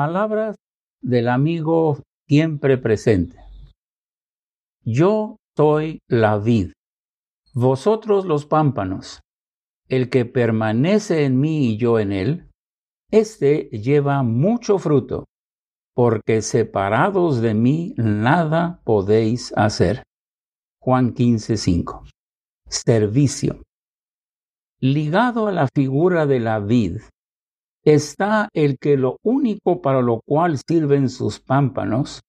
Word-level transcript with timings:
Palabras 0.00 0.56
del 1.02 1.28
amigo 1.28 2.02
siempre 2.26 2.78
presente. 2.78 3.36
Yo 4.82 5.36
soy 5.54 5.98
la 6.08 6.38
vid, 6.38 6.72
vosotros 7.52 8.24
los 8.24 8.46
pámpanos. 8.46 9.20
El 9.88 10.08
que 10.08 10.24
permanece 10.24 11.26
en 11.26 11.38
mí 11.38 11.66
y 11.66 11.76
yo 11.76 11.98
en 11.98 12.12
él, 12.12 12.48
éste 13.10 13.68
lleva 13.72 14.22
mucho 14.22 14.78
fruto, 14.78 15.26
porque 15.94 16.40
separados 16.40 17.42
de 17.42 17.52
mí 17.52 17.92
nada 17.98 18.80
podéis 18.84 19.52
hacer. 19.54 20.02
Juan 20.80 21.12
15:5. 21.12 22.08
Servicio. 22.70 23.60
Ligado 24.80 25.46
a 25.46 25.52
la 25.52 25.68
figura 25.74 26.24
de 26.24 26.40
la 26.40 26.58
vid 26.58 27.02
está 27.94 28.48
el 28.52 28.78
que 28.78 28.96
lo 28.96 29.18
único 29.22 29.80
para 29.80 30.02
lo 30.02 30.20
cual 30.26 30.58
sirven 30.58 31.08
sus 31.08 31.40
pámpanos 31.40 32.20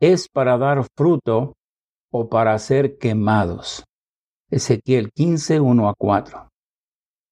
es 0.00 0.28
para 0.28 0.58
dar 0.58 0.86
fruto 0.96 1.54
o 2.12 2.28
para 2.28 2.58
ser 2.58 2.98
quemados. 2.98 3.84
Ezequiel 4.50 5.10
15, 5.12 5.60
1 5.60 5.88
a 5.88 5.94
4. 5.98 6.48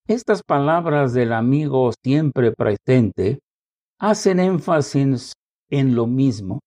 Estas 0.07 0.43
palabras 0.43 1.15
del 1.15 1.33
amigo 1.33 1.91
siempre 2.03 2.53
presente 2.53 3.39
hacen 3.99 4.41
énfasis 4.41 5.33
en 5.71 5.95
lo 5.95 6.07
mismo, 6.07 6.61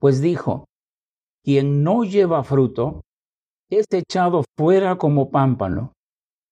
pues 0.00 0.20
dijo, 0.20 0.66
quien 1.44 1.84
no 1.84 2.04
lleva 2.04 2.42
fruto 2.42 3.02
es 3.70 3.86
echado 3.92 4.44
fuera 4.58 4.96
como 4.96 5.30
pámpano 5.30 5.92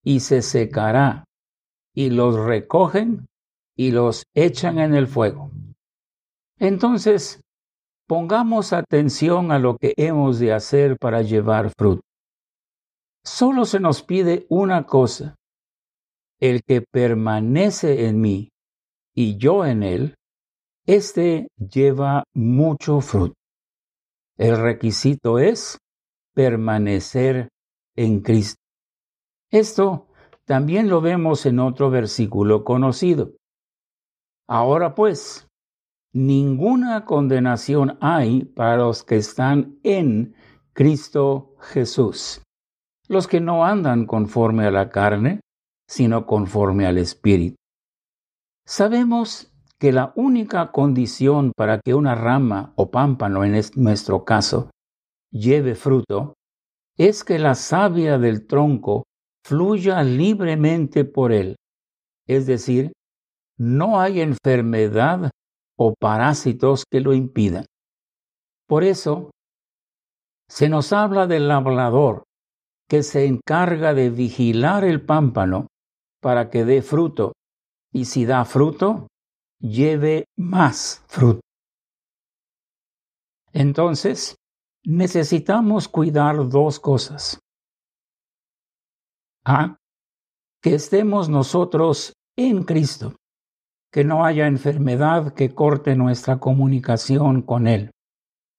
y 0.05 0.21
se 0.21 0.43
secará, 0.43 1.25
y 1.95 2.11
los 2.11 2.37
recogen 2.37 3.28
y 3.79 3.93
los 3.93 4.25
echan 4.35 4.81
en 4.81 4.93
el 4.95 5.07
fuego. 5.07 5.53
Entonces, 6.59 7.41
pongamos 8.09 8.73
atención 8.73 9.53
a 9.53 9.61
lo 9.61 9.77
que 9.77 9.95
hemos 9.97 10.41
de 10.41 10.53
hacer 10.53 10.97
para 10.99 11.23
llevar 11.23 11.71
fruto. 11.79 12.03
Solo 13.25 13.65
se 13.65 13.79
nos 13.79 14.03
pide 14.03 14.47
una 14.49 14.85
cosa. 14.85 15.37
El 16.41 16.63
que 16.63 16.83
permanece 16.83 18.07
en 18.07 18.21
mí 18.21 18.49
y 19.15 19.39
yo 19.39 19.65
en 19.65 19.83
él, 19.83 20.15
éste 20.87 21.49
lleva 21.57 22.25
mucho 22.35 23.01
fruto. 23.01 23.35
El 24.37 24.57
requisito 24.57 25.39
es 25.39 25.79
permanecer 26.35 27.49
en 27.97 28.21
Cristo. 28.21 28.61
Esto 29.51 30.09
también 30.45 30.89
lo 30.89 31.01
vemos 31.01 31.47
en 31.47 31.61
otro 31.61 31.91
versículo 31.91 32.65
conocido. 32.65 33.33
Ahora 34.49 34.95
pues, 34.95 35.47
ninguna 36.15 37.05
condenación 37.05 37.99
hay 38.01 38.45
para 38.45 38.79
los 38.79 39.05
que 39.05 39.17
están 39.17 39.79
en 39.83 40.35
Cristo 40.73 41.55
Jesús, 41.61 42.43
los 43.09 43.29
que 43.29 43.41
no 43.41 43.65
andan 43.65 44.07
conforme 44.07 44.67
a 44.67 44.71
la 44.71 44.89
carne, 44.89 45.41
sino 45.87 46.25
conforme 46.25 46.87
al 46.87 46.97
Espíritu. 46.97 47.57
Sabemos 48.67 49.53
que 49.79 49.93
la 49.93 50.13
única 50.17 50.73
condición 50.73 51.53
para 51.57 51.81
que 51.81 51.95
una 51.95 52.15
rama 52.15 52.73
o 52.77 52.91
pámpano, 52.91 53.45
en 53.45 53.61
nuestro 53.77 54.25
caso, 54.25 54.71
lleve 55.31 55.75
fruto, 55.75 56.35
es 56.97 57.23
que 57.23 57.39
la 57.39 57.55
savia 57.55 58.19
del 58.19 58.47
tronco 58.47 59.05
fluya 59.45 60.03
libremente 60.03 61.05
por 61.05 61.33
él, 61.33 61.57
es 62.27 62.47
decir, 62.47 62.93
no 63.59 64.01
hay 64.01 64.21
enfermedad 64.21 65.31
o 65.77 65.95
parásitos 65.95 66.85
que 66.91 67.01
lo 67.01 67.13
impidan. 67.13 67.67
Por 68.67 68.85
eso, 68.85 69.31
se 70.49 70.69
nos 70.69 70.93
habla 70.93 71.27
del 71.27 71.49
labrador 71.49 72.25
que 72.89 73.03
se 73.03 73.27
encarga 73.27 73.93
de 73.95 74.11
vigilar 74.11 74.85
el 74.85 75.05
pámpano 75.05 75.67
para 76.21 76.51
que 76.51 76.65
dé 76.65 76.83
fruto, 76.83 77.33
y 77.93 78.07
si 78.07 78.25
da 78.25 78.45
fruto, 78.45 79.09
lleve 79.61 80.25
más 80.37 81.05
fruto. 81.07 81.41
Entonces, 83.53 84.37
necesitamos 84.85 85.89
cuidar 85.89 86.49
dos 86.49 86.81
cosas. 86.81 87.39
A, 89.45 89.77
que 90.63 90.75
estemos 90.75 91.29
nosotros 91.29 92.13
en 92.37 92.65
Cristo 92.65 93.15
que 93.91 94.05
no 94.05 94.25
haya 94.25 94.47
enfermedad 94.47 95.35
que 95.35 95.55
corte 95.55 95.97
nuestra 95.97 96.39
comunicación 96.39 97.43
con 97.43 97.67
Él. 97.67 97.91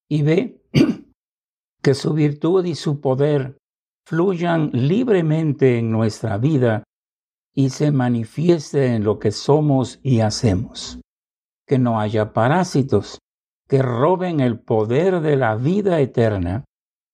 Y 0.09 0.23
ve 0.23 0.61
que 1.81 1.93
su 1.93 2.13
virtud 2.13 2.65
y 2.65 2.75
su 2.75 2.99
poder 2.99 3.57
fluyan 4.05 4.71
libremente 4.73 5.77
en 5.77 5.91
nuestra 5.91 6.37
vida 6.37 6.83
y 7.53 7.69
se 7.69 7.91
manifieste 7.91 8.95
en 8.95 9.03
lo 9.03 9.19
que 9.19 9.31
somos 9.31 9.99
y 10.01 10.21
hacemos. 10.21 10.99
Que 11.67 11.77
no 11.77 11.99
haya 11.99 12.33
parásitos 12.33 13.19
que 13.67 13.83
roben 13.83 14.39
el 14.39 14.59
poder 14.59 15.21
de 15.21 15.35
la 15.35 15.55
vida 15.55 15.99
eterna 15.99 16.65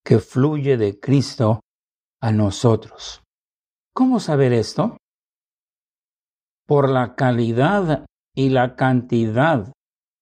que 0.06 0.20
fluye 0.20 0.78
de 0.78 1.00
Cristo 1.00 1.60
a 2.22 2.32
nosotros. 2.32 3.24
¿Cómo 3.94 4.20
saber 4.20 4.54
esto? 4.54 4.98
Por 6.66 6.90
la 6.90 7.16
calidad 7.16 8.06
y 8.36 8.50
la 8.50 8.76
cantidad 8.76 9.72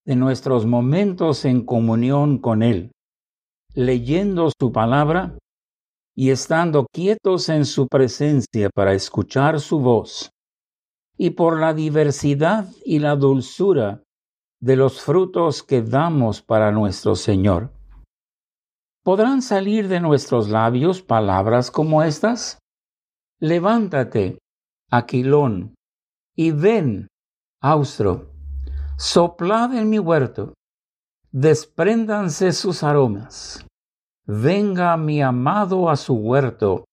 de 0.05 0.15
nuestros 0.15 0.65
momentos 0.65 1.45
en 1.45 1.65
comunión 1.65 2.37
con 2.37 2.61
Él, 2.61 2.91
leyendo 3.73 4.49
su 4.59 4.71
palabra 4.71 5.37
y 6.15 6.29
estando 6.29 6.85
quietos 6.91 7.49
en 7.49 7.65
su 7.65 7.87
presencia 7.87 8.69
para 8.73 8.93
escuchar 8.93 9.59
su 9.59 9.79
voz, 9.79 10.29
y 11.17 11.31
por 11.31 11.59
la 11.59 11.73
diversidad 11.73 12.67
y 12.85 12.99
la 12.99 13.15
dulzura 13.15 14.03
de 14.59 14.75
los 14.75 15.01
frutos 15.01 15.63
que 15.63 15.81
damos 15.81 16.41
para 16.41 16.71
nuestro 16.71 17.15
Señor. 17.15 17.71
¿Podrán 19.03 19.41
salir 19.41 19.87
de 19.89 19.99
nuestros 19.99 20.49
labios 20.49 21.01
palabras 21.01 21.71
como 21.71 22.03
estas? 22.03 22.59
Levántate, 23.39 24.39
Aquilón, 24.89 25.75
y 26.35 26.51
ven, 26.51 27.07
austro, 27.61 28.31
soplad 28.97 29.75
en 29.75 29.89
mi 29.89 29.99
huerto, 29.99 30.53
despréndanse 31.31 32.51
sus 32.51 32.83
aromas. 32.83 33.65
Venga 34.25 34.95
mi 34.97 35.21
amado 35.21 35.89
a 35.89 35.95
su 35.95 36.13
huerto 36.13 36.85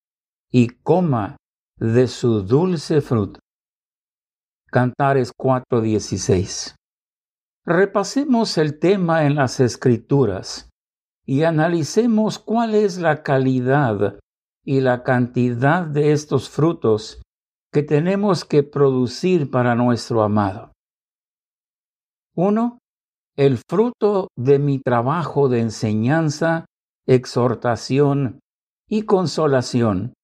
y 0.50 0.68
coma 0.68 1.36
de 1.76 2.08
su 2.08 2.42
dulce 2.42 3.00
fruto. 3.00 3.40
Cantares 4.66 5.32
4:16. 5.36 6.74
Repasemos 7.64 8.58
el 8.58 8.78
tema 8.78 9.26
en 9.26 9.36
las 9.36 9.60
escrituras 9.60 10.68
y 11.26 11.42
analicemos 11.42 12.38
cuál 12.38 12.74
es 12.74 12.98
la 12.98 13.22
calidad 13.22 14.18
y 14.64 14.80
la 14.80 15.02
cantidad 15.02 15.86
de 15.86 16.12
estos 16.12 16.48
frutos 16.48 17.20
que 17.72 17.82
tenemos 17.82 18.44
que 18.44 18.62
producir 18.62 19.50
para 19.50 19.74
nuestro 19.74 20.22
amado. 20.22 20.72
Uno, 22.34 22.78
el 23.36 23.58
fruto 23.58 24.28
de 24.36 24.58
mi 24.58 24.80
trabajo 24.80 25.48
de 25.48 25.60
enseñanza, 25.60 26.66
exhortación 27.06 28.40
y 28.88 29.02
consolación, 29.02 30.14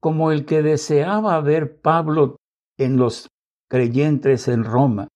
como 0.00 0.32
el 0.32 0.46
que 0.46 0.62
deseaba 0.62 1.40
ver 1.40 1.80
Pablo 1.80 2.36
en 2.78 2.96
los 2.96 3.28
creyentes 3.68 4.48
en 4.48 4.64
Roma, 4.64 5.08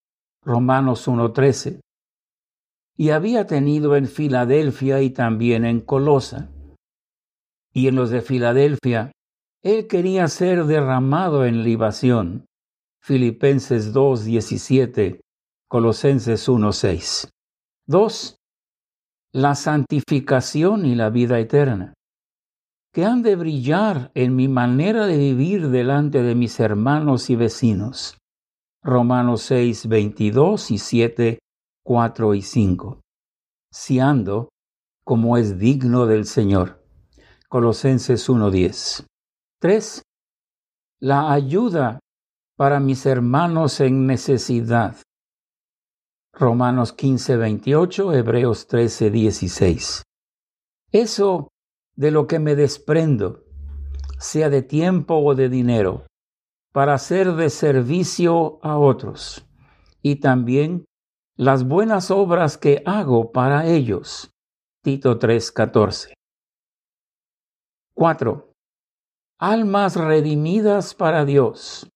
Romanos 0.45 1.09
1.13, 1.09 1.81
y 2.97 3.10
había 3.10 3.47
tenido 3.47 3.97
en 3.97 4.07
Filadelfia 4.07 5.01
y 5.01 5.10
también 5.10 5.65
en 5.65 5.81
Colosa. 5.81 6.51
Y 7.72 7.87
en 7.89 7.95
los 7.95 8.10
de 8.10 8.21
Filadelfia 8.21 9.13
él 9.62 9.86
quería 9.86 10.27
ser 10.28 10.65
derramado 10.65 11.45
en 11.45 11.62
libación. 11.62 12.47
Filipenses 13.03 13.95
2.17, 13.95 15.21
Colosenses 15.68 16.48
1.6. 16.48 17.28
2. 17.86 18.36
La 19.33 19.54
santificación 19.54 20.86
y 20.86 20.95
la 20.95 21.10
vida 21.10 21.39
eterna, 21.39 21.95
que 22.92 23.04
han 23.04 23.22
de 23.22 23.36
brillar 23.36 24.10
en 24.15 24.34
mi 24.34 24.48
manera 24.48 25.07
de 25.07 25.16
vivir 25.16 25.68
delante 25.68 26.22
de 26.22 26.34
mis 26.34 26.59
hermanos 26.59 27.30
y 27.30 27.36
vecinos. 27.36 28.18
Romanos 28.83 29.42
6, 29.42 29.89
22 29.89 30.71
y 30.71 30.78
7, 30.78 31.39
4 31.84 32.34
y 32.34 32.42
5. 32.42 33.01
Si 33.72 34.01
ando 34.01 34.48
como 35.04 35.36
es 35.36 35.59
digno 35.59 36.06
del 36.06 36.24
Señor. 36.24 36.84
Colosenses 37.48 38.28
1.10. 38.28 39.09
3. 39.60 40.01
La 41.01 41.33
ayuda 41.33 41.98
para 42.57 42.80
mis 42.80 43.04
hermanos 43.04 43.80
en 43.80 44.07
necesidad. 44.07 44.97
Romanos 46.33 46.95
15, 46.95 47.36
28, 47.36 48.15
Hebreos 48.15 48.68
13, 48.68 49.10
16. 49.10 50.03
Eso 50.92 51.48
de 51.95 52.10
lo 52.10 52.27
que 52.27 52.39
me 52.39 52.57
desprendo, 52.57 53.45
sea 54.18 54.48
de 54.48 54.62
tiempo 54.62 55.16
o 55.16 55.34
de 55.34 55.51
dinero, 55.51 56.06
para 56.72 56.95
hacer 56.95 57.34
de 57.34 57.51
servicio 57.51 58.60
a 58.63 58.78
otros, 58.78 59.47
y 60.01 60.21
también 60.21 60.86
las 61.36 61.68
buenas 61.68 62.10
obras 62.10 62.56
que 62.56 62.83
hago 62.86 63.30
para 63.30 63.66
ellos. 63.66 64.30
Tito 64.83 65.18
3, 65.18 65.53
14. 65.53 66.15
4. 67.92 68.50
Almas 69.42 69.97
redimidas 69.97 70.92
para 70.92 71.25
Dios, 71.25 71.89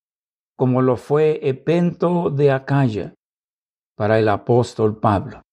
como 0.57 0.81
lo 0.81 0.97
fue 0.97 1.47
Epento 1.47 2.31
de 2.31 2.49
Acaya, 2.49 3.13
para 3.95 4.17
el 4.17 4.29
apóstol 4.29 4.99
Pablo. 4.99 5.43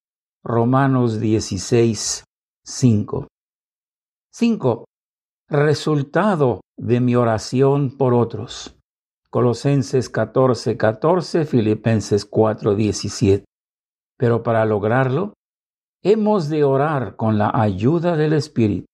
Romanos 0.43 1.21
16, 1.21 2.25
5. 2.65 3.27
5. 4.33 4.85
Resultado 5.51 6.63
de 6.79 7.01
mi 7.01 7.15
oración 7.15 7.95
por 7.99 8.15
otros. 8.15 8.75
Colosenses 9.29 10.09
14, 10.09 10.79
14, 10.79 11.45
Filipenses 11.45 12.25
4, 12.25 12.75
17. 12.75 13.45
Pero 14.17 14.43
para 14.43 14.65
lograrlo, 14.65 15.35
hemos 16.03 16.49
de 16.49 16.65
orar 16.65 17.17
con 17.17 17.37
la 17.37 17.51
ayuda 17.53 18.17
del 18.17 18.33
Espíritu. 18.33 18.87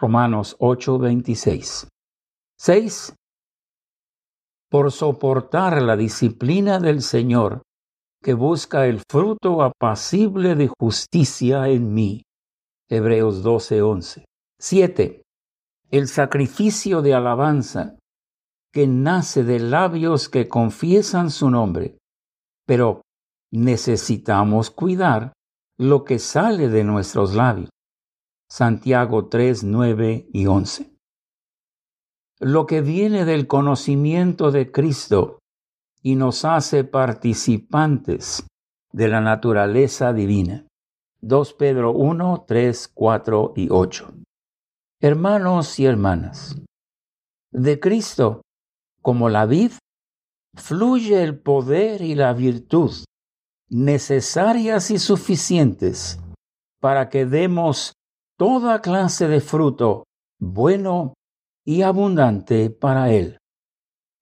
Romanos 0.00 0.56
8, 0.60 0.98
26. 0.98 1.88
6. 2.58 3.14
Por 4.70 4.90
soportar 4.90 5.82
la 5.82 5.96
disciplina 5.96 6.78
del 6.78 7.02
Señor 7.02 7.62
que 8.22 8.32
busca 8.32 8.86
el 8.86 9.02
fruto 9.08 9.62
apacible 9.62 10.54
de 10.54 10.68
justicia 10.80 11.68
en 11.68 11.92
mí. 11.92 12.22
Hebreos 12.88 13.44
12:11. 13.44 14.24
7. 14.58 15.22
El 15.90 16.08
sacrificio 16.08 17.02
de 17.02 17.14
alabanza 17.14 17.98
que 18.72 18.86
nace 18.86 19.44
de 19.44 19.60
labios 19.60 20.28
que 20.28 20.48
confiesan 20.48 21.30
su 21.30 21.50
nombre. 21.50 21.98
Pero 22.66 23.02
necesitamos 23.52 24.70
cuidar 24.70 25.34
lo 25.78 26.04
que 26.04 26.18
sale 26.18 26.68
de 26.68 26.84
nuestros 26.84 27.34
labios. 27.34 27.68
Santiago 28.50 29.28
3, 29.28 29.62
9 29.64 30.28
y 30.32 30.46
11. 30.46 30.95
Lo 32.38 32.66
que 32.66 32.82
viene 32.82 33.24
del 33.24 33.46
conocimiento 33.46 34.50
de 34.50 34.70
Cristo 34.70 35.38
y 36.02 36.16
nos 36.16 36.44
hace 36.44 36.84
participantes 36.84 38.46
de 38.92 39.08
la 39.08 39.22
naturaleza 39.22 40.12
divina. 40.12 40.66
2 41.22 41.54
Pedro 41.54 41.92
1, 41.92 42.44
3, 42.46 42.88
4 42.92 43.52
y 43.56 43.68
8. 43.70 44.14
Hermanos 45.00 45.78
y 45.78 45.86
hermanas, 45.86 46.60
de 47.52 47.80
Cristo, 47.80 48.42
como 49.00 49.30
la 49.30 49.46
vid, 49.46 49.72
fluye 50.54 51.22
el 51.22 51.38
poder 51.38 52.02
y 52.02 52.14
la 52.14 52.34
virtud 52.34 52.92
necesarias 53.70 54.90
y 54.90 54.98
suficientes 54.98 56.20
para 56.80 57.08
que 57.08 57.24
demos 57.24 57.94
toda 58.38 58.82
clase 58.82 59.26
de 59.26 59.40
fruto 59.40 60.04
bueno 60.38 61.14
y 61.66 61.82
abundante 61.82 62.70
para 62.70 63.12
Él, 63.12 63.38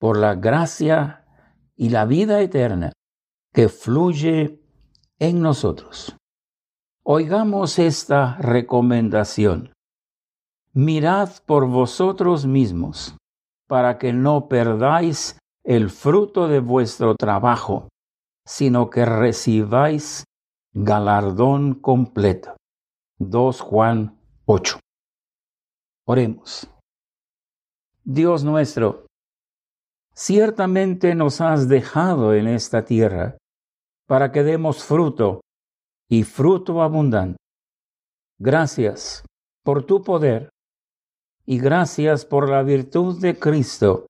por 0.01 0.17
la 0.17 0.35
gracia 0.35 1.27
y 1.77 1.91
la 1.91 2.07
vida 2.07 2.41
eterna 2.41 2.93
que 3.53 3.69
fluye 3.69 4.61
en 5.19 5.43
nosotros. 5.43 6.17
Oigamos 7.05 7.79
esta 7.79 8.37
recomendación. 8.39 9.75
Mirad 10.73 11.29
por 11.45 11.69
vosotros 11.69 12.47
mismos, 12.47 13.17
para 13.69 13.99
que 13.99 14.13
no 14.13 14.49
perdáis 14.49 15.39
el 15.65 15.91
fruto 15.91 16.49
de 16.49 16.61
vuestro 16.61 17.15
trabajo, 17.15 17.89
sino 18.47 18.89
que 18.89 19.05
recibáis 19.05 20.25
galardón 20.73 21.75
completo. 21.75 22.57
2 23.19 23.61
Juan 23.61 24.19
8. 24.47 24.81
Oremos. 26.07 26.74
Dios 28.05 28.45
nuestro, 28.45 29.07
ciertamente 30.15 31.15
nos 31.15 31.41
has 31.41 31.69
dejado 31.69 32.35
en 32.35 32.49
esta 32.49 32.85
tierra 32.85 33.39
para 34.07 34.31
que 34.31 34.43
demos 34.43 34.85
fruto 34.85 35.41
y 36.11 36.23
fruto 36.23 36.83
abundante. 36.83 37.39
Gracias 38.39 39.25
por 39.65 39.85
tu 39.87 40.03
poder 40.03 40.51
y 41.47 41.59
gracias 41.59 42.27
por 42.27 42.51
la 42.51 42.63
virtud 42.63 43.19
de 43.23 43.39
Cristo 43.39 44.07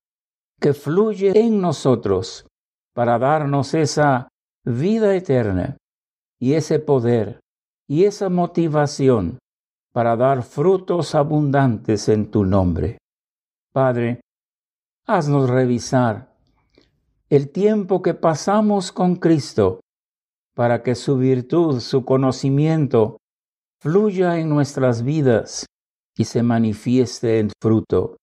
que 0.59 0.73
fluye 0.73 1.31
en 1.39 1.61
nosotros 1.61 2.45
para 2.93 3.17
darnos 3.17 3.73
esa 3.73 4.27
vida 4.65 5.15
eterna 5.15 5.77
y 6.37 6.53
ese 6.53 6.79
poder 6.79 7.39
y 7.87 8.03
esa 8.03 8.27
motivación 8.27 9.37
para 9.93 10.17
dar 10.17 10.43
frutos 10.43 11.15
abundantes 11.15 12.09
en 12.09 12.29
tu 12.29 12.43
nombre. 12.43 12.97
Padre, 13.75 14.21
haznos 15.05 15.49
revisar 15.49 16.33
el 17.29 17.51
tiempo 17.51 18.01
que 18.01 18.13
pasamos 18.13 18.93
con 18.93 19.17
Cristo 19.17 19.81
para 20.55 20.81
que 20.81 20.95
su 20.95 21.17
virtud, 21.17 21.81
su 21.81 22.05
conocimiento, 22.05 23.17
fluya 23.81 24.39
en 24.39 24.47
nuestras 24.47 25.03
vidas 25.03 25.65
y 26.17 26.23
se 26.23 26.41
manifieste 26.41 27.39
en 27.39 27.49
fruto. 27.61 28.15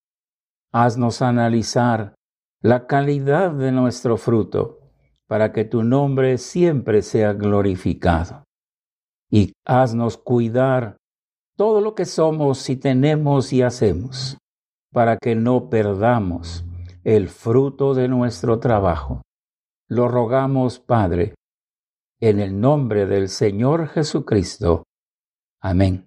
Haznos 0.72 1.20
analizar 1.20 2.14
la 2.62 2.86
calidad 2.86 3.50
de 3.50 3.72
nuestro 3.72 4.16
fruto 4.16 4.80
para 5.28 5.52
que 5.52 5.66
tu 5.66 5.82
nombre 5.82 6.38
siempre 6.38 7.02
sea 7.02 7.34
glorificado. 7.34 8.44
Y 9.30 9.52
haznos 9.66 10.16
cuidar 10.16 10.96
todo 11.58 11.82
lo 11.82 11.94
que 11.94 12.06
somos 12.06 12.70
y 12.70 12.76
tenemos 12.76 13.52
y 13.52 13.60
hacemos 13.60 14.38
para 14.92 15.16
que 15.16 15.34
no 15.34 15.68
perdamos 15.68 16.64
el 17.04 17.28
fruto 17.28 17.94
de 17.94 18.08
nuestro 18.08 18.58
trabajo. 18.60 19.22
Lo 19.88 20.08
rogamos, 20.08 20.78
Padre, 20.78 21.34
en 22.20 22.38
el 22.38 22.60
nombre 22.60 23.06
del 23.06 23.28
Señor 23.28 23.88
Jesucristo. 23.88 24.84
Amén. 25.60 26.06